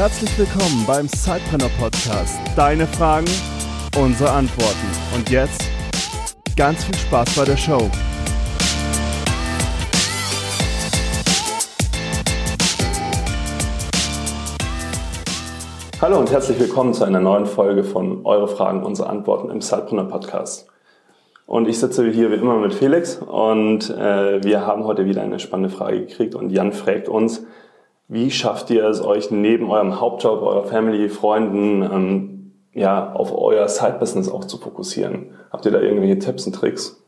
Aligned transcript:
Herzlich 0.00 0.38
willkommen 0.38 0.86
beim 0.86 1.06
Sidepreneur 1.08 1.68
Podcast. 1.78 2.40
Deine 2.56 2.86
Fragen, 2.86 3.28
unsere 3.98 4.30
Antworten. 4.30 4.86
Und 5.14 5.28
jetzt 5.28 5.62
ganz 6.56 6.84
viel 6.84 6.94
Spaß 6.94 7.36
bei 7.36 7.44
der 7.44 7.58
Show. 7.58 7.90
Hallo 16.00 16.18
und 16.18 16.30
herzlich 16.30 16.58
willkommen 16.58 16.94
zu 16.94 17.04
einer 17.04 17.20
neuen 17.20 17.44
Folge 17.44 17.84
von 17.84 18.24
Eure 18.24 18.48
Fragen, 18.48 18.82
unsere 18.82 19.10
Antworten 19.10 19.50
im 19.50 19.60
Sidepreneur 19.60 20.08
Podcast. 20.08 20.66
Und 21.44 21.68
ich 21.68 21.78
sitze 21.78 22.08
hier 22.10 22.30
wie 22.30 22.36
immer 22.36 22.56
mit 22.56 22.72
Felix 22.72 23.16
und 23.16 23.90
äh, 23.90 24.42
wir 24.42 24.66
haben 24.66 24.84
heute 24.84 25.04
wieder 25.04 25.20
eine 25.20 25.38
spannende 25.38 25.68
Frage 25.68 26.06
gekriegt 26.06 26.34
und 26.34 26.48
Jan 26.48 26.72
fragt 26.72 27.10
uns, 27.10 27.44
wie 28.10 28.30
schafft 28.32 28.70
ihr 28.70 28.84
es 28.86 29.00
euch 29.00 29.30
neben 29.30 29.70
eurem 29.70 30.00
Hauptjob, 30.00 30.42
eurer 30.42 30.64
Family, 30.64 31.08
Freunden, 31.08 31.82
ähm, 31.82 32.52
ja, 32.74 33.12
auf 33.12 33.32
euer 33.32 33.68
Side-Business 33.68 34.28
auch 34.28 34.44
zu 34.44 34.58
fokussieren? 34.58 35.30
Habt 35.52 35.64
ihr 35.64 35.70
da 35.70 35.80
irgendwelche 35.80 36.18
Tipps 36.18 36.44
und 36.44 36.54
Tricks? 36.54 37.00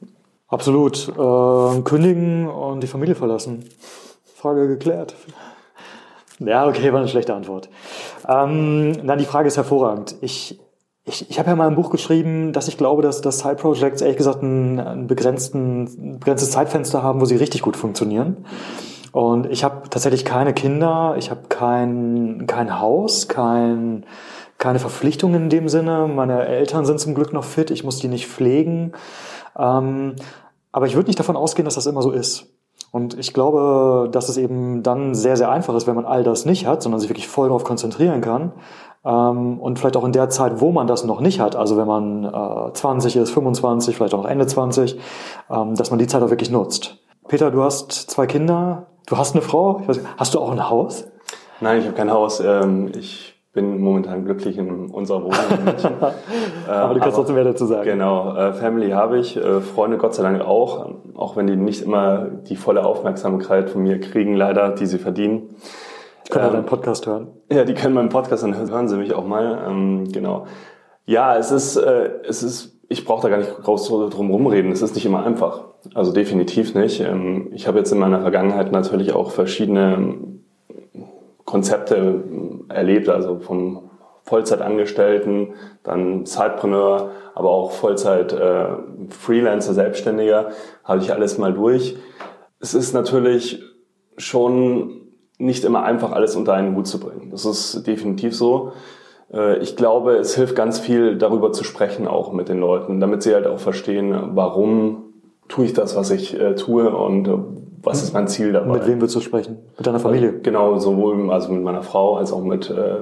Absolut. 0.46 1.08
Äh, 1.08 1.82
kündigen 1.82 2.48
und 2.48 2.82
die 2.82 2.86
Familie 2.86 3.16
verlassen. 3.16 3.64
Frage 4.36 4.68
geklärt. 4.68 5.16
Ja, 6.38 6.68
okay, 6.68 6.92
war 6.92 7.00
eine 7.00 7.08
schlechte 7.08 7.34
Antwort. 7.34 7.68
Ähm, 8.28 8.92
nein, 8.92 9.18
die 9.18 9.24
Frage 9.24 9.48
ist 9.48 9.56
hervorragend. 9.56 10.14
Ich, 10.20 10.60
ich, 11.04 11.28
ich 11.30 11.38
habe 11.40 11.50
ja 11.50 11.56
mal 11.56 11.66
ein 11.66 11.74
Buch 11.74 11.90
geschrieben, 11.90 12.52
dass 12.52 12.68
ich 12.68 12.78
glaube, 12.78 13.02
dass, 13.02 13.20
dass 13.20 13.40
Side 13.40 13.56
Projects 13.56 14.02
ehrlich 14.02 14.18
gesagt 14.18 14.42
ein, 14.42 14.78
ein, 14.78 15.06
begrenzten, 15.08 15.84
ein 15.84 16.18
begrenztes 16.20 16.52
Zeitfenster 16.52 17.02
haben, 17.02 17.20
wo 17.20 17.24
sie 17.24 17.36
richtig 17.36 17.62
gut 17.62 17.76
funktionieren. 17.76 18.44
Und 19.12 19.46
ich 19.46 19.62
habe 19.62 19.88
tatsächlich 19.90 20.24
keine 20.24 20.54
Kinder, 20.54 21.14
ich 21.18 21.30
habe 21.30 21.42
kein, 21.48 22.46
kein 22.46 22.80
Haus, 22.80 23.28
kein, 23.28 24.06
keine 24.56 24.78
Verpflichtungen 24.78 25.44
in 25.44 25.48
dem 25.50 25.68
Sinne. 25.68 26.08
Meine 26.08 26.46
Eltern 26.46 26.86
sind 26.86 26.98
zum 26.98 27.14
Glück 27.14 27.32
noch 27.34 27.44
fit, 27.44 27.70
ich 27.70 27.84
muss 27.84 27.98
die 27.98 28.08
nicht 28.08 28.26
pflegen. 28.26 28.92
Ähm, 29.56 30.16
aber 30.72 30.86
ich 30.86 30.94
würde 30.94 31.08
nicht 31.08 31.18
davon 31.18 31.36
ausgehen, 31.36 31.66
dass 31.66 31.74
das 31.74 31.86
immer 31.86 32.00
so 32.00 32.10
ist. 32.10 32.46
Und 32.90 33.18
ich 33.18 33.34
glaube, 33.34 34.08
dass 34.10 34.30
es 34.30 34.38
eben 34.38 34.82
dann 34.82 35.14
sehr, 35.14 35.36
sehr 35.36 35.50
einfach 35.50 35.74
ist, 35.74 35.86
wenn 35.86 35.94
man 35.94 36.06
all 36.06 36.24
das 36.24 36.46
nicht 36.46 36.66
hat, 36.66 36.82
sondern 36.82 37.00
sich 37.00 37.10
wirklich 37.10 37.28
voll 37.28 37.48
darauf 37.48 37.64
konzentrieren 37.64 38.22
kann. 38.22 38.52
Ähm, 39.04 39.60
und 39.60 39.78
vielleicht 39.78 39.96
auch 39.96 40.04
in 40.04 40.12
der 40.12 40.30
Zeit, 40.30 40.60
wo 40.60 40.72
man 40.72 40.86
das 40.86 41.04
noch 41.04 41.20
nicht 41.20 41.38
hat, 41.40 41.54
also 41.54 41.76
wenn 41.76 41.86
man 41.86 42.24
äh, 42.24 42.72
20 42.72 43.16
ist, 43.16 43.30
25, 43.30 43.96
vielleicht 43.96 44.14
auch 44.14 44.22
noch 44.22 44.30
Ende 44.30 44.46
20, 44.46 44.98
ähm, 45.50 45.74
dass 45.74 45.90
man 45.90 45.98
die 45.98 46.06
Zeit 46.06 46.22
auch 46.22 46.30
wirklich 46.30 46.50
nutzt. 46.50 46.98
Peter, 47.28 47.50
du 47.50 47.62
hast 47.62 47.92
zwei 47.92 48.26
Kinder, 48.26 48.86
Du 49.06 49.16
hast 49.16 49.34
eine 49.34 49.42
Frau? 49.42 49.86
Weiß, 49.86 50.00
hast 50.16 50.34
du 50.34 50.40
auch 50.40 50.50
ein 50.50 50.68
Haus? 50.68 51.08
Nein, 51.60 51.80
ich 51.80 51.86
habe 51.86 51.96
kein 51.96 52.10
Haus. 52.10 52.40
Ähm, 52.40 52.92
ich 52.96 53.32
bin 53.52 53.80
momentan 53.80 54.24
glücklich 54.24 54.56
in 54.56 54.90
unserer 54.90 55.22
Wohnung 55.22 55.38
in 55.50 55.64
München. 55.64 55.92
aber 56.68 56.94
du 56.94 57.00
kannst 57.00 57.16
trotzdem 57.16 57.34
mehr 57.34 57.44
dazu 57.44 57.66
sagen. 57.66 57.84
Genau, 57.84 58.34
äh, 58.34 58.52
Family 58.54 58.90
habe 58.90 59.18
ich, 59.18 59.36
äh, 59.36 59.60
Freunde 59.60 59.98
Gott 59.98 60.14
sei 60.14 60.22
Dank 60.22 60.40
auch, 60.40 60.90
auch 61.14 61.36
wenn 61.36 61.46
die 61.46 61.56
nicht 61.56 61.82
immer 61.82 62.26
die 62.26 62.56
volle 62.56 62.84
Aufmerksamkeit 62.84 63.68
von 63.68 63.82
mir 63.82 64.00
kriegen, 64.00 64.34
leider, 64.34 64.70
die 64.70 64.86
sie 64.86 64.98
verdienen. 64.98 65.54
Die 66.26 66.30
können 66.30 66.46
ähm, 66.46 66.52
deinen 66.52 66.66
Podcast 66.66 67.06
hören. 67.06 67.28
Ja, 67.50 67.64
die 67.64 67.74
können 67.74 67.94
meinen 67.94 68.08
Podcast 68.08 68.42
dann 68.42 68.56
hören 68.56 68.88
sie 68.88 68.96
mich 68.96 69.12
auch 69.12 69.26
mal. 69.26 69.64
Ähm, 69.68 70.10
genau. 70.10 70.46
Ja, 71.04 71.36
es 71.36 71.50
ist, 71.50 71.76
äh, 71.76 72.10
es 72.26 72.42
ist, 72.42 72.80
ich 72.92 73.04
brauche 73.04 73.22
da 73.22 73.28
gar 73.28 73.38
nicht 73.38 73.62
groß 73.62 73.88
drum 73.88 74.30
rumreden. 74.30 74.70
Es 74.70 74.82
ist 74.82 74.94
nicht 74.94 75.06
immer 75.06 75.24
einfach. 75.24 75.64
Also 75.94 76.12
definitiv 76.12 76.74
nicht. 76.74 77.00
Ähm, 77.00 77.48
ich 77.52 77.66
habe 77.66 77.78
jetzt 77.78 77.90
in 77.90 77.98
meiner 77.98 78.20
Vergangenheit 78.20 78.70
natürlich 78.70 79.12
auch 79.12 79.30
verschiedene 79.30 79.94
ähm, 79.94 80.44
Konzepte 81.44 81.96
ähm, 81.96 82.66
erlebt, 82.68 83.08
also 83.08 83.38
vom 83.40 83.90
Vollzeitangestellten, 84.24 85.54
dann 85.82 86.26
Sidepreneur, 86.26 87.10
aber 87.34 87.50
auch 87.50 87.72
Vollzeit 87.72 88.32
äh, 88.32 88.66
Freelancer, 89.08 89.74
Selbstständiger, 89.74 90.50
habe 90.84 91.00
ich 91.02 91.12
alles 91.12 91.38
mal 91.38 91.52
durch. 91.52 91.96
Es 92.60 92.74
ist 92.74 92.92
natürlich 92.92 93.60
schon 94.16 95.00
nicht 95.38 95.64
immer 95.64 95.82
einfach, 95.82 96.12
alles 96.12 96.36
unter 96.36 96.52
einen 96.52 96.76
Hut 96.76 96.86
zu 96.86 97.00
bringen. 97.00 97.30
Das 97.30 97.44
ist 97.44 97.84
definitiv 97.86 98.36
so. 98.36 98.72
Äh, 99.32 99.58
ich 99.58 99.76
glaube, 99.76 100.16
es 100.16 100.34
hilft 100.34 100.56
ganz 100.56 100.78
viel, 100.78 101.16
darüber 101.16 101.52
zu 101.52 101.64
sprechen, 101.64 102.06
auch 102.06 102.32
mit 102.32 102.48
den 102.48 102.60
Leuten, 102.60 103.00
damit 103.00 103.22
sie 103.22 103.34
halt 103.34 103.46
auch 103.46 103.58
verstehen, 103.58 104.14
warum 104.34 105.04
tue 105.48 105.66
ich 105.66 105.72
das, 105.72 105.96
was 105.96 106.10
ich 106.10 106.38
äh, 106.38 106.54
tue 106.54 106.94
und 106.94 107.28
äh, 107.28 107.38
was 107.82 108.02
ist 108.02 108.14
mein 108.14 108.28
Ziel 108.28 108.52
dabei. 108.52 108.74
Mit 108.74 108.86
wem 108.86 109.00
willst 109.00 109.16
du 109.16 109.20
sprechen? 109.20 109.58
Mit 109.76 109.86
deiner 109.86 109.98
Familie? 109.98 110.38
Genau, 110.40 110.78
sowohl 110.78 111.30
also 111.32 111.52
mit 111.52 111.64
meiner 111.64 111.82
Frau 111.82 112.16
als 112.16 112.32
auch 112.32 112.42
mit 112.42 112.70
äh, 112.70 113.00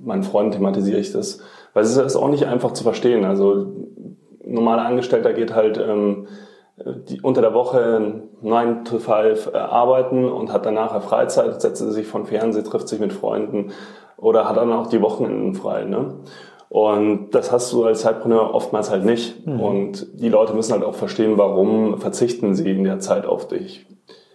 meinen 0.00 0.22
Freunden 0.22 0.52
thematisiere 0.52 1.00
ich 1.00 1.12
das. 1.12 1.40
Weil 1.74 1.82
es 1.82 1.96
ist 1.96 2.16
auch 2.16 2.28
nicht 2.28 2.46
einfach 2.46 2.72
zu 2.72 2.84
verstehen. 2.84 3.24
Also 3.24 3.66
normaler 4.44 4.84
Angestellter 4.84 5.32
geht 5.32 5.54
halt 5.54 5.76
ähm, 5.76 6.28
die, 7.08 7.20
unter 7.20 7.40
der 7.40 7.52
Woche 7.52 8.22
9 8.42 8.84
to 8.84 8.98
5 8.98 9.50
äh, 9.52 9.56
arbeiten 9.56 10.24
und 10.24 10.52
hat 10.52 10.64
danach 10.64 11.02
Freizeit, 11.02 11.60
setzt 11.60 11.78
sich 11.78 12.06
von 12.06 12.26
Fernsehen, 12.26 12.64
trifft 12.64 12.88
sich 12.88 13.00
mit 13.00 13.12
Freunden 13.12 13.72
oder 14.16 14.48
hat 14.48 14.56
dann 14.56 14.72
auch 14.72 14.88
die 14.88 15.02
Wochenenden 15.02 15.54
frei. 15.54 15.84
Ne? 15.84 16.14
Und 16.68 17.30
das 17.30 17.52
hast 17.52 17.72
du 17.72 17.84
als 17.84 18.00
Zeitpreneur 18.00 18.54
oftmals 18.54 18.90
halt 18.90 19.04
nicht. 19.04 19.46
Mhm. 19.46 19.60
Und 19.60 20.06
die 20.20 20.28
Leute 20.28 20.54
müssen 20.54 20.72
halt 20.72 20.84
auch 20.84 20.94
verstehen, 20.94 21.38
warum 21.38 21.98
verzichten 21.98 22.54
sie 22.54 22.70
in 22.70 22.84
der 22.84 22.98
Zeit 23.00 23.26
auf 23.26 23.48
dich. 23.48 23.86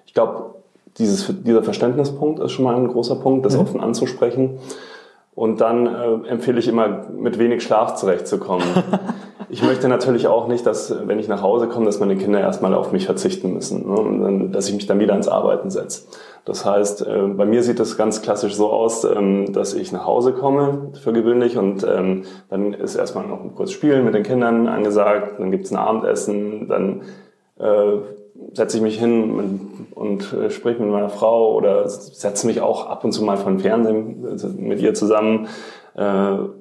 Ich 0.06 0.14
glaube, 0.14 0.56
dieses, 0.98 1.34
dieser 1.44 1.64
Verständnispunkt 1.64 2.40
ist 2.40 2.52
schon 2.52 2.66
mal 2.66 2.76
ein 2.76 2.88
großer 2.88 3.16
Punkt, 3.16 3.46
das 3.46 3.56
mhm. 3.56 3.62
offen 3.62 3.82
anzusprechen. 3.82 4.60
Und 5.34 5.62
dann 5.62 5.88
äh, 5.88 6.28
empfehle 6.30 6.60
ich 6.60 6.68
immer, 6.68 7.08
mit 7.16 7.40
wenig 7.40 7.64
Schlaf 7.64 7.96
zurechtzukommen. 7.96 8.66
ich 9.50 9.64
möchte 9.64 9.88
natürlich 9.88 10.28
auch 10.28 10.48
nicht, 10.48 10.66
dass, 10.66 10.94
wenn 11.08 11.20
ich 11.20 11.28
nach 11.28 11.42
Hause 11.42 11.68
komme, 11.68 11.86
dass 11.86 12.00
meine 12.00 12.18
Kinder 12.18 12.40
erstmal 12.40 12.74
auf 12.74 12.92
mich 12.92 13.06
verzichten 13.06 13.54
müssen, 13.54 13.90
ne? 13.90 13.96
und 13.98 14.22
dann, 14.22 14.52
dass 14.52 14.68
ich 14.68 14.76
mich 14.76 14.88
dann 14.88 15.00
wieder 15.00 15.14
ans 15.14 15.30
Arbeiten 15.30 15.70
setze. 15.70 16.04
Das 16.46 16.66
heißt, 16.66 17.06
äh, 17.06 17.28
bei 17.28 17.46
mir 17.46 17.62
sieht 17.62 17.80
es 17.80 17.98
ganz 17.98 18.22
klassisch 18.22 18.56
so 18.56 18.72
aus, 18.72 19.04
ähm, 19.04 19.54
dass 19.54 19.74
ich 19.74 19.92
nach 19.92 20.06
Hause 20.06 20.34
komme 20.34 20.92
für 21.02 21.14
gewöhnlich 21.14 21.58
und 21.58 21.84
ähm, 21.84 22.24
dann 22.50 22.74
ist 22.74 22.96
erstmal 22.96 23.28
noch 23.28 23.42
ein 23.42 23.54
kurz 23.56 23.72
Spielen 23.72 24.04
mit 24.06 24.16
den 24.16 24.24
Kindern 24.24 24.68
angesagt, 24.68 25.40
dann 25.40 25.52
gibt's 25.52 25.72
ein 25.72 25.78
Abendessen, 25.78 26.68
dann 26.68 27.02
äh, 27.60 28.00
setze 28.54 28.78
ich 28.78 28.84
mich 28.84 29.00
hin 29.00 29.88
und 29.94 30.34
äh, 30.34 30.50
spreche 30.50 30.82
mit 30.82 30.92
meiner 30.92 31.10
Frau 31.10 31.56
oder 31.56 31.88
setze 31.88 32.48
mich 32.48 32.62
auch 32.62 32.88
ab 32.88 33.04
und 33.04 33.12
zu 33.12 33.24
mal 33.24 33.38
von 33.38 33.60
Fernsehen 33.60 34.26
mit 34.58 34.82
ihr 34.82 34.94
zusammen, 34.94 35.48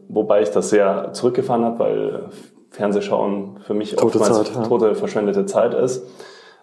wobei 0.09 0.43
ich 0.43 0.51
das 0.51 0.71
sehr 0.71 1.13
zurückgefahren 1.13 1.65
habe, 1.65 1.79
weil 1.79 2.23
Fernsehschauen 2.71 3.59
für 3.65 3.75
mich 3.75 3.95
tote 3.95 4.19
oftmals 4.19 4.49
Zeit, 4.49 4.57
ja. 4.57 4.63
tote 4.65 4.95
verschwendete 4.97 5.47
Zeit 5.47 5.73
ist. 5.73 6.05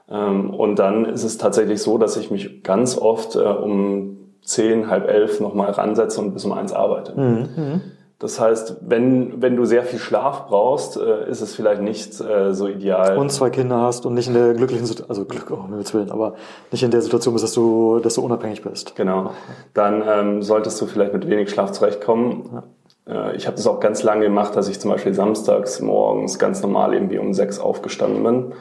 Ähm, 0.09 0.49
und 0.51 0.79
dann 0.79 1.05
ist 1.05 1.23
es 1.23 1.37
tatsächlich 1.37 1.81
so, 1.81 1.97
dass 1.97 2.17
ich 2.17 2.31
mich 2.31 2.63
ganz 2.63 2.97
oft 2.97 3.35
äh, 3.35 3.39
um 3.39 4.17
zehn, 4.41 4.89
halb 4.89 5.07
elf 5.07 5.39
nochmal 5.39 5.71
ransetze 5.71 6.21
und 6.21 6.33
bis 6.33 6.45
um 6.45 6.53
eins 6.53 6.73
arbeite. 6.73 7.19
Mhm. 7.19 7.49
mhm. 7.55 7.81
Das 8.19 8.39
heißt, 8.39 8.77
wenn, 8.81 9.43
wenn 9.43 9.55
du 9.55 9.65
sehr 9.65 9.83
viel 9.83 9.99
Schlaf 9.99 10.47
brauchst, 10.47 10.97
äh, 10.97 11.29
ist 11.29 11.41
es 11.41 11.53
vielleicht 11.53 11.83
nicht 11.83 12.19
äh, 12.19 12.51
so 12.51 12.67
ideal. 12.67 13.15
Und 13.15 13.31
zwei 13.31 13.51
Kinder 13.51 13.79
hast 13.81 14.07
und 14.07 14.15
nicht 14.15 14.27
in 14.27 14.33
der 14.33 14.55
glücklichen 14.55 14.87
Situation, 14.87 15.09
also 15.09 15.25
Glück, 15.25 15.51
oh, 15.51 15.67
mir 15.67 15.77
Willen, 15.93 16.09
aber 16.09 16.33
nicht 16.71 16.81
in 16.81 16.89
der 16.89 17.03
Situation 17.03 17.35
bist, 17.35 17.43
dass 17.43 17.53
du, 17.53 17.99
dass 17.99 18.15
du 18.15 18.23
unabhängig 18.23 18.63
bist. 18.63 18.95
Genau. 18.95 19.33
Dann 19.75 20.03
ähm, 20.07 20.41
solltest 20.41 20.81
du 20.81 20.87
vielleicht 20.87 21.13
mit 21.13 21.29
wenig 21.29 21.51
Schlaf 21.51 21.73
zurechtkommen. 21.73 22.63
Ja. 23.05 23.33
Ich 23.33 23.45
habe 23.45 23.55
das 23.55 23.67
auch 23.67 23.79
ganz 23.79 24.01
lange 24.01 24.25
gemacht, 24.25 24.55
dass 24.55 24.67
ich 24.67 24.79
zum 24.81 24.91
Beispiel 24.91 25.13
samstags 25.13 25.79
morgens 25.79 26.39
ganz 26.39 26.61
normal 26.63 26.95
irgendwie 26.95 27.19
um 27.19 27.33
sechs 27.33 27.59
aufgestanden 27.59 28.23
bin 28.23 28.53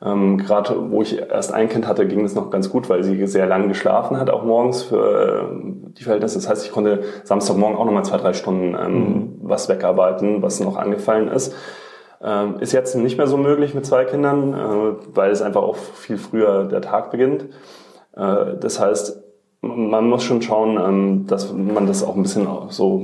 ähm, 0.00 0.38
Gerade 0.38 0.90
wo 0.90 1.02
ich 1.02 1.18
erst 1.18 1.52
ein 1.52 1.68
Kind 1.68 1.88
hatte, 1.88 2.06
ging 2.06 2.24
es 2.24 2.34
noch 2.34 2.50
ganz 2.50 2.70
gut, 2.70 2.88
weil 2.88 3.02
sie 3.02 3.26
sehr 3.26 3.46
lang 3.46 3.68
geschlafen 3.68 4.18
hat, 4.18 4.30
auch 4.30 4.44
morgens 4.44 4.84
für 4.84 5.50
äh, 5.50 5.92
die 5.98 6.04
Verhältnisse. 6.04 6.36
Das 6.36 6.48
heißt, 6.48 6.64
ich 6.64 6.72
konnte 6.72 7.02
Samstagmorgen 7.24 7.76
auch 7.76 7.84
nochmal 7.84 8.04
zwei, 8.04 8.18
drei 8.18 8.32
Stunden 8.32 8.76
ähm, 8.80 8.94
mhm. 8.94 9.38
was 9.42 9.68
wegarbeiten, 9.68 10.40
was 10.40 10.60
noch 10.60 10.76
angefallen 10.76 11.28
ist. 11.28 11.54
Ähm, 12.22 12.56
ist 12.60 12.72
jetzt 12.72 12.94
nicht 12.94 13.16
mehr 13.16 13.26
so 13.26 13.36
möglich 13.36 13.74
mit 13.74 13.86
zwei 13.86 14.04
Kindern, 14.04 14.54
äh, 14.54 15.16
weil 15.16 15.30
es 15.30 15.42
einfach 15.42 15.62
auch 15.62 15.76
viel 15.76 16.18
früher 16.18 16.64
der 16.64 16.80
Tag 16.80 17.10
beginnt. 17.10 17.46
Äh, 18.16 18.56
das 18.60 18.78
heißt, 18.78 19.20
man 19.60 20.08
muss 20.08 20.22
schon 20.22 20.42
schauen, 20.42 20.78
ähm, 20.78 21.26
dass 21.26 21.52
man 21.52 21.88
das 21.88 22.04
auch 22.04 22.14
ein 22.14 22.22
bisschen 22.22 22.46
so 22.68 23.02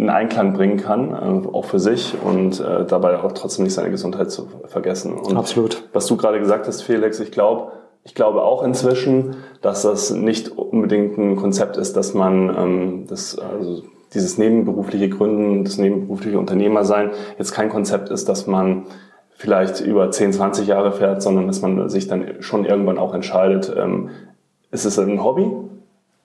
in 0.00 0.08
Einklang 0.08 0.54
bringen 0.54 0.78
kann, 0.78 1.10
äh, 1.10 1.48
auch 1.48 1.66
für 1.66 1.78
sich 1.78 2.14
und 2.24 2.58
äh, 2.58 2.86
dabei 2.86 3.22
auch 3.22 3.32
trotzdem 3.32 3.64
nicht 3.64 3.74
seine 3.74 3.90
Gesundheit 3.90 4.30
zu 4.30 4.48
vergessen. 4.64 5.12
Und 5.12 5.36
Absolut. 5.36 5.88
Was 5.92 6.06
du 6.06 6.16
gerade 6.16 6.40
gesagt 6.40 6.66
hast, 6.66 6.80
Felix, 6.80 7.20
ich 7.20 7.30
glaube, 7.30 7.72
ich 8.02 8.14
glaube 8.14 8.42
auch 8.42 8.62
inzwischen, 8.62 9.36
dass 9.60 9.82
das 9.82 10.10
nicht 10.10 10.48
unbedingt 10.56 11.18
ein 11.18 11.36
Konzept 11.36 11.76
ist, 11.76 11.98
dass 11.98 12.14
man 12.14 12.48
ähm, 12.56 13.06
das, 13.08 13.38
also 13.38 13.82
dieses 14.14 14.38
nebenberufliche 14.38 15.10
Gründen, 15.10 15.64
das 15.64 15.76
nebenberufliche 15.76 16.38
Unternehmersein 16.38 17.10
jetzt 17.38 17.52
kein 17.52 17.68
Konzept 17.68 18.08
ist, 18.08 18.26
dass 18.26 18.46
man 18.46 18.86
vielleicht 19.32 19.82
über 19.82 20.10
10, 20.10 20.32
20 20.32 20.66
Jahre 20.66 20.92
fährt, 20.92 21.20
sondern 21.20 21.46
dass 21.46 21.60
man 21.60 21.90
sich 21.90 22.08
dann 22.08 22.40
schon 22.40 22.64
irgendwann 22.64 22.96
auch 22.96 23.12
entscheidet, 23.12 23.70
ähm, 23.76 24.08
ist 24.70 24.86
es 24.86 24.98
ein 24.98 25.22
Hobby 25.22 25.46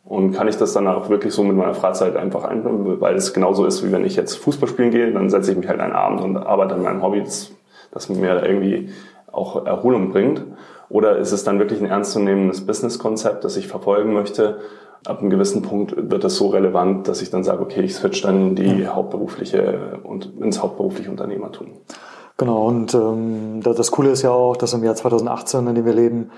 Und 0.06 0.34
kann 0.34 0.48
ich 0.48 0.58
das 0.58 0.74
dann 0.74 0.88
auch 0.88 1.10
wirklich 1.10 1.34
so 1.34 1.44
mit 1.44 1.58
meiner 1.58 1.74
Freizeit 1.74 2.16
einfach 2.16 2.44
einbauen, 2.44 3.02
weil 3.02 3.16
es 3.16 3.34
genauso 3.34 3.66
ist, 3.66 3.84
wie 3.84 3.92
wenn 3.92 4.06
ich 4.06 4.16
jetzt 4.16 4.36
Fußball 4.36 4.70
spielen 4.70 4.92
gehe, 4.92 5.12
dann 5.12 5.32
setze 5.32 5.52
ich 5.52 5.58
mich 5.58 5.68
halt 5.68 5.80
einen 5.80 5.94
Abend 5.94 6.22
und 6.22 6.38
arbeite 6.38 6.76
an 6.76 6.84
meinem 6.84 7.02
Hobby, 7.02 7.24
das, 7.24 7.52
das 7.92 8.10
mir 8.10 8.44
irgendwie 8.46 8.90
auch 9.32 9.66
Erholung 9.66 10.12
bringt. 10.12 10.44
Oder 10.90 11.18
ist 11.18 11.32
es 11.32 11.44
dann 11.44 11.58
wirklich 11.58 11.82
ein 11.82 11.88
ernstzunehmendes 11.88 12.68
Businesskonzept, 12.68 13.44
das 13.44 13.58
ich 13.58 13.68
verfolgen 13.68 14.14
möchte? 14.14 14.60
Ab 15.08 15.22
einem 15.22 15.32
gewissen 15.32 15.64
Punkt 15.64 15.96
wird 15.98 16.24
das 16.24 16.36
so 16.36 16.50
relevant, 16.50 17.08
dass 17.08 17.24
ich 17.24 17.32
dann 17.32 17.44
sage, 17.44 17.62
okay, 17.62 17.82
ich 17.82 17.96
switch 17.96 18.22
dann 18.22 18.50
in 18.50 18.56
die 18.56 18.88
hauptberufliche 18.88 20.00
und 20.04 20.34
ins 20.40 20.62
hauptberufliche 20.62 21.10
Unternehmertum. 21.10 21.68
Genau, 22.38 22.68
und 22.68 22.94
ähm, 22.94 23.62
das 23.64 23.92
Coole 23.92 24.10
ist 24.10 24.22
ja 24.22 24.32
auch, 24.32 24.58
dass 24.58 24.74
im 24.74 24.84
Jahr 24.84 24.96
2018, 24.96 25.68
in 25.68 25.76
dem 25.76 25.86
wir 25.86 25.94
leben, 25.94 26.32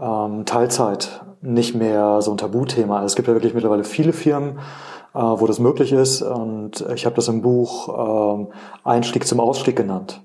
ähm, 0.00 0.44
Teilzeit 0.46 1.22
nicht 1.44 1.74
mehr 1.74 2.22
so 2.22 2.30
ein 2.30 2.36
Tabuthema 2.36 3.00
ist. 3.00 3.12
Es 3.12 3.16
gibt 3.16 3.28
ja 3.28 3.34
wirklich 3.34 3.54
mittlerweile 3.54 3.84
viele 3.84 4.12
Firmen, 4.12 4.58
äh, 5.14 5.18
wo 5.18 5.46
das 5.46 5.58
möglich 5.58 5.92
ist. 5.92 6.22
Und 6.22 6.84
ich 6.94 7.06
habe 7.06 7.16
das 7.16 7.28
im 7.28 7.42
Buch 7.42 8.36
ähm, 8.36 8.48
Einstieg 8.82 9.26
zum 9.26 9.40
Ausstieg 9.40 9.76
genannt. 9.76 10.22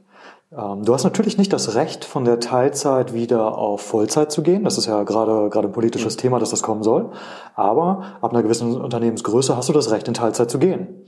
Ähm, 0.52 0.84
du 0.84 0.94
hast 0.94 1.04
natürlich 1.04 1.38
nicht 1.38 1.54
das 1.54 1.76
Recht, 1.76 2.06
von 2.06 2.26
der 2.26 2.40
Teilzeit 2.40 3.14
wieder 3.14 3.58
auf 3.58 3.82
Vollzeit 3.82 4.32
zu 4.32 4.42
gehen. 4.42 4.64
Das 4.64 4.78
ist 4.78 4.88
ja 4.88 5.04
gerade, 5.04 5.50
gerade 5.50 5.68
ein 5.68 5.74
politisches 5.74 6.16
mhm. 6.16 6.22
Thema, 6.22 6.40
dass 6.40 6.50
das 6.50 6.64
kommen 6.64 6.84
soll. 6.84 7.12
Aber 7.56 8.04
ab 8.22 8.32
einer 8.32 8.42
gewissen 8.42 8.80
Unternehmensgröße 8.80 9.56
hast 9.56 9.70
du 9.70 9.74
das 9.74 9.92
Recht, 9.92 10.08
in 10.08 10.14
Teilzeit 10.14 10.50
zu 10.50 10.58
gehen. 10.58 11.06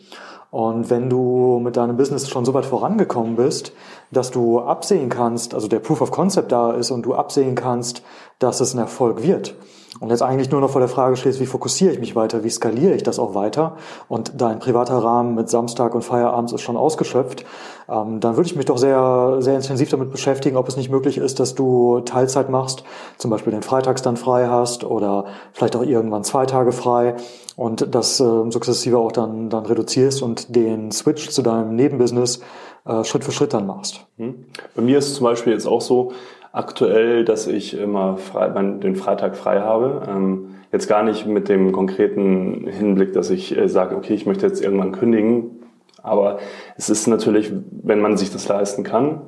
Und 0.52 0.90
wenn 0.90 1.10
du 1.10 1.62
mit 1.64 1.78
deinem 1.78 1.96
Business 1.96 2.30
schon 2.30 2.44
so 2.44 2.54
weit 2.54 2.66
vorangekommen 2.66 3.38
bist, 3.38 3.72
dass 4.12 4.32
du 4.32 4.60
absehen 4.60 5.08
kannst, 5.08 5.56
also 5.56 5.70
der 5.70 5.80
Proof 5.80 6.02
of 6.02 6.12
Concept 6.12 6.52
da 6.52 6.74
ist 6.74 6.92
und 6.92 7.04
du 7.04 7.16
absehen 7.16 7.56
kannst, 7.56 8.04
dass 8.40 8.60
es 8.60 8.74
ein 8.74 8.80
Erfolg 8.80 9.24
wird. 9.24 9.56
Und 10.02 10.10
jetzt 10.10 10.24
eigentlich 10.24 10.50
nur 10.50 10.62
noch 10.62 10.72
vor 10.72 10.82
der 10.82 10.88
Frage 10.88 11.16
stehst, 11.16 11.40
wie 11.40 11.46
fokussiere 11.46 11.94
ich 11.94 12.00
mich 12.00 12.16
weiter, 12.16 12.44
wie 12.44 12.50
skaliere 12.50 12.96
ich 12.96 13.04
das 13.04 13.20
auch 13.20 13.36
weiter? 13.36 13.78
Und 14.10 14.34
dein 14.42 14.58
privater 14.58 14.98
Rahmen 14.98 15.36
mit 15.36 15.48
Samstag 15.48 15.94
und 15.94 16.04
Feierabends 16.04 16.54
ist 16.54 16.62
schon 16.62 16.76
ausgeschöpft, 16.76 17.46
ähm, 17.88 18.20
dann 18.20 18.36
würde 18.36 18.48
ich 18.48 18.56
mich 18.56 18.66
doch 18.66 18.80
sehr, 18.80 19.38
sehr 19.42 19.56
intensiv 19.56 19.90
damit 19.90 20.10
beschäftigen, 20.12 20.58
ob 20.58 20.68
es 20.68 20.76
nicht 20.76 20.90
möglich 20.90 21.20
ist, 21.20 21.40
dass 21.40 21.54
du 21.54 22.00
Teilzeit 22.00 22.50
machst, 22.50 22.84
zum 23.20 23.30
Beispiel 23.30 23.54
den 23.54 23.62
Freitags 23.62 24.02
dann 24.02 24.18
frei 24.18 24.48
hast 24.48 24.84
oder 24.84 25.26
vielleicht 25.54 25.76
auch 25.76 25.84
irgendwann 25.84 26.24
zwei 26.24 26.48
Tage 26.48 26.72
frei 26.72 27.16
und 27.56 27.94
das 27.94 28.20
äh, 28.20 28.24
sukzessive 28.50 28.98
auch 28.98 29.12
dann, 29.12 29.52
dann 29.52 29.68
reduzierst 29.68 30.24
und 30.24 30.56
den 30.56 30.92
Switch 30.92 31.30
zu 31.30 31.44
deinem 31.44 31.76
Nebenbusiness 31.76 32.42
äh, 32.86 33.04
Schritt 33.04 33.24
für 33.24 33.32
Schritt 33.32 33.54
dann 33.54 33.68
machst. 33.68 34.08
Hm. 34.18 34.46
Bei 34.76 34.82
mir 34.82 34.98
ist 34.98 35.10
es 35.10 35.14
zum 35.14 35.26
Beispiel 35.26 35.54
jetzt 35.54 35.68
auch 35.68 35.82
so 35.82 36.12
aktuell, 36.52 37.26
dass 37.26 37.48
ich 37.48 37.78
immer 37.78 38.18
frei, 38.18 38.50
den 38.50 38.96
Freitag 38.96 39.36
frei 39.36 39.62
habe. 39.62 40.08
Ähm, 40.10 40.56
jetzt 40.72 40.88
gar 40.88 41.04
nicht 41.04 41.26
mit 41.26 41.50
dem 41.50 41.72
konkreten 41.72 42.68
Hinblick, 42.68 43.14
dass 43.14 43.30
ich 43.30 43.58
äh, 43.58 43.68
sage, 43.70 43.96
okay, 43.96 44.14
ich 44.14 44.26
möchte 44.26 44.46
jetzt 44.46 44.64
irgendwann 44.64 44.92
kündigen. 44.92 45.62
Aber 46.04 46.40
es 46.78 46.90
ist 46.90 47.08
natürlich, 47.08 47.52
wenn 47.84 48.02
man 48.02 48.18
sich 48.18 48.32
das 48.32 48.48
leisten 48.48 48.84
kann, 48.84 49.22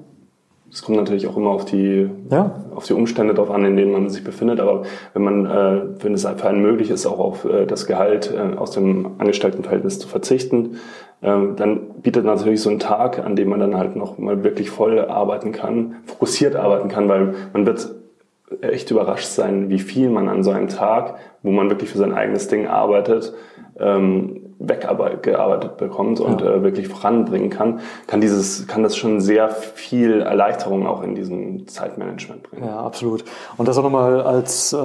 es 0.73 0.81
kommt 0.81 0.97
natürlich 0.97 1.27
auch 1.27 1.37
immer 1.37 1.51
auf 1.51 1.65
die, 1.65 2.09
ja. 2.31 2.63
auf 2.73 2.85
die 2.85 2.93
Umstände 2.93 3.35
drauf 3.35 3.51
an, 3.51 3.63
in 3.63 3.77
denen 3.77 3.91
man 3.91 4.09
sich 4.09 4.23
befindet. 4.23 4.59
Aber 4.59 4.83
wenn 5.13 5.23
man, 5.23 5.45
äh, 5.45 6.03
wenn 6.03 6.15
es 6.15 6.25
für 6.25 6.47
einen 6.47 6.63
möglich 6.63 6.89
ist, 6.89 7.05
auch 7.05 7.19
auf 7.19 7.45
äh, 7.45 7.67
das 7.67 7.85
Gehalt 7.85 8.33
äh, 8.33 8.57
aus 8.57 8.71
dem 8.71 9.11
Angestelltenverhältnis 9.19 9.99
zu 9.99 10.07
verzichten, 10.07 10.77
äh, 11.21 11.37
dann 11.55 12.01
bietet 12.01 12.25
natürlich 12.25 12.61
so 12.61 12.71
ein 12.71 12.79
Tag, 12.79 13.23
an 13.23 13.35
dem 13.35 13.49
man 13.49 13.59
dann 13.59 13.77
halt 13.77 13.95
noch 13.95 14.17
mal 14.17 14.43
wirklich 14.43 14.71
voll 14.71 14.99
arbeiten 14.99 15.51
kann, 15.51 15.97
fokussiert 16.05 16.55
arbeiten 16.55 16.89
kann, 16.89 17.07
weil 17.07 17.35
man 17.53 17.67
wird 17.67 17.93
echt 18.61 18.89
überrascht 18.89 19.27
sein, 19.27 19.69
wie 19.69 19.79
viel 19.79 20.09
man 20.09 20.27
an 20.27 20.43
so 20.43 20.49
einem 20.49 20.69
Tag, 20.69 21.15
wo 21.43 21.51
man 21.51 21.69
wirklich 21.69 21.91
für 21.91 21.99
sein 21.99 22.13
eigenes 22.13 22.47
Ding 22.47 22.67
arbeitet, 22.67 23.33
ähm, 23.79 24.42
weggearbeitet 24.65 25.77
bekommt 25.77 26.19
und 26.19 26.41
ja. 26.41 26.55
äh, 26.55 26.63
wirklich 26.63 26.87
voranbringen 26.87 27.49
kann, 27.49 27.81
kann 28.07 28.21
dieses, 28.21 28.65
kann 28.67 28.81
das 28.81 28.95
schon 28.95 29.19
sehr 29.19 29.49
viel 29.49 30.21
Erleichterung 30.21 30.87
auch 30.87 31.03
in 31.03 31.15
diesem 31.15 31.67
Zeitmanagement 31.67 32.43
bringen. 32.43 32.65
Ja, 32.65 32.79
absolut. 32.79 33.25
Und 33.57 33.67
das 33.67 33.77
auch 33.77 33.83
nochmal 33.83 34.21
als 34.21 34.73
äh, 34.73 34.77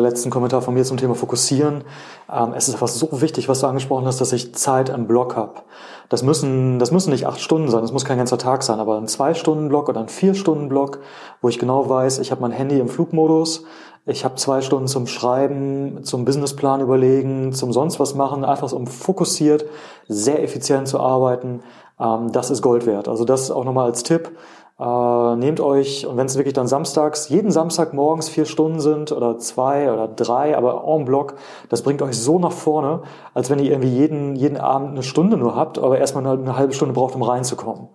letzten 0.00 0.30
Kommentar 0.30 0.62
von 0.62 0.74
mir 0.74 0.84
zum 0.84 0.96
Thema 0.96 1.14
Fokussieren. 1.14 1.84
Ähm, 2.32 2.54
es 2.56 2.68
ist 2.68 2.74
einfach 2.74 2.88
so 2.88 3.20
wichtig, 3.20 3.48
was 3.48 3.60
du 3.60 3.66
angesprochen 3.66 4.06
hast, 4.06 4.20
dass 4.20 4.32
ich 4.32 4.54
Zeit 4.54 4.88
im 4.88 5.06
Block 5.06 5.36
habe. 5.36 5.60
Das 6.08 6.22
müssen, 6.22 6.78
das 6.78 6.92
müssen 6.92 7.10
nicht 7.10 7.26
acht 7.26 7.40
Stunden 7.40 7.68
sein, 7.68 7.82
das 7.82 7.92
muss 7.92 8.04
kein 8.04 8.18
ganzer 8.18 8.38
Tag 8.38 8.62
sein, 8.62 8.78
aber 8.78 8.96
ein 8.96 9.08
Zwei-Stunden-Block 9.08 9.88
oder 9.88 10.00
ein 10.00 10.08
Vier-Stunden-Block, 10.08 11.00
wo 11.42 11.48
ich 11.48 11.58
genau 11.58 11.88
weiß, 11.88 12.20
ich 12.20 12.30
habe 12.30 12.40
mein 12.40 12.52
Handy 12.52 12.78
im 12.78 12.88
Flugmodus, 12.88 13.64
ich 14.06 14.24
habe 14.24 14.36
zwei 14.36 14.60
Stunden 14.60 14.86
zum 14.86 15.08
Schreiben, 15.08 16.04
zum 16.04 16.24
Businessplan 16.24 16.80
überlegen, 16.80 17.52
zum 17.52 17.72
sonst 17.72 17.98
was 17.98 18.14
machen, 18.14 18.44
einfach 18.44 18.72
um 18.72 18.86
fokussiert, 18.86 19.66
sehr 20.06 20.42
effizient 20.42 20.86
zu 20.86 21.00
arbeiten. 21.00 21.62
Ähm, 21.98 22.30
das 22.30 22.50
ist 22.50 22.62
Gold 22.62 22.86
wert. 22.86 23.08
Also 23.08 23.24
das 23.24 23.50
auch 23.50 23.64
nochmal 23.64 23.86
als 23.86 24.04
Tipp. 24.04 24.30
Äh, 24.78 25.36
nehmt 25.36 25.58
euch, 25.58 26.06
und 26.06 26.16
wenn 26.16 26.26
es 26.26 26.36
wirklich 26.36 26.54
dann 26.54 26.68
samstags, 26.68 27.30
jeden 27.30 27.50
Samstag 27.50 27.94
morgens 27.94 28.28
vier 28.28 28.44
Stunden 28.44 28.78
sind 28.78 29.10
oder 29.10 29.38
zwei 29.38 29.92
oder 29.92 30.06
drei, 30.06 30.56
aber 30.56 30.84
en 30.86 31.04
bloc, 31.04 31.34
das 31.68 31.82
bringt 31.82 32.00
euch 32.02 32.16
so 32.16 32.38
nach 32.38 32.52
vorne, 32.52 33.02
als 33.34 33.50
wenn 33.50 33.58
ihr 33.58 33.70
irgendwie 33.72 33.88
jeden, 33.88 34.36
jeden 34.36 34.58
Abend 34.58 34.90
eine 34.90 35.02
Stunde 35.02 35.36
nur 35.36 35.56
habt, 35.56 35.78
aber 35.78 35.98
erstmal 35.98 36.26
eine, 36.26 36.40
eine 36.40 36.56
halbe 36.56 36.74
Stunde 36.74 36.94
braucht, 36.94 37.14
um 37.16 37.22
reinzukommen. 37.22 37.88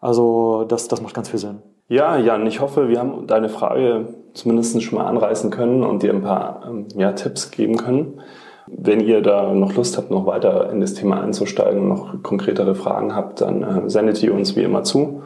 Also 0.00 0.64
das, 0.64 0.88
das 0.88 1.02
macht 1.02 1.14
ganz 1.14 1.28
viel 1.28 1.40
Sinn. 1.40 1.62
Ja, 1.92 2.16
Jan, 2.16 2.46
ich 2.46 2.60
hoffe, 2.60 2.88
wir 2.88 2.98
haben 2.98 3.26
deine 3.26 3.50
Frage 3.50 4.06
zumindest 4.32 4.82
schon 4.82 4.98
mal 4.98 5.04
anreißen 5.04 5.50
können 5.50 5.82
und 5.82 6.02
dir 6.02 6.14
ein 6.14 6.22
paar 6.22 6.62
ähm, 6.66 6.86
ja, 6.96 7.12
Tipps 7.12 7.50
geben 7.50 7.76
können. 7.76 8.22
Wenn 8.66 9.00
ihr 9.00 9.20
da 9.20 9.52
noch 9.52 9.74
Lust 9.74 9.98
habt, 9.98 10.10
noch 10.10 10.24
weiter 10.24 10.70
in 10.70 10.80
das 10.80 10.94
Thema 10.94 11.20
einzusteigen 11.20 11.82
und 11.82 11.88
noch 11.88 12.22
konkretere 12.22 12.74
Fragen 12.74 13.14
habt, 13.14 13.42
dann 13.42 13.62
äh, 13.62 13.90
sendet 13.90 14.22
ihr 14.22 14.32
uns 14.32 14.56
wie 14.56 14.62
immer 14.62 14.84
zu. 14.84 15.22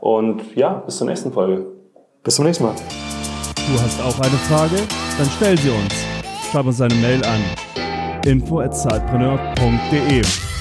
Und 0.00 0.56
ja, 0.56 0.82
bis 0.86 0.96
zur 0.96 1.08
nächsten 1.08 1.30
Folge. 1.30 1.66
Bis 2.22 2.36
zum 2.36 2.46
nächsten 2.46 2.64
Mal. 2.64 2.72
Du 3.54 3.74
hast 3.74 4.00
auch 4.00 4.18
eine 4.18 4.38
Frage? 4.48 4.76
Dann 5.18 5.28
stell 5.36 5.58
sie 5.58 5.68
uns. 5.68 5.92
Schreib 6.50 6.64
uns 6.64 6.80
eine 6.80 6.94
Mail 6.94 7.20
an 7.26 7.42
info@zeitpreneur.de. 8.24 10.51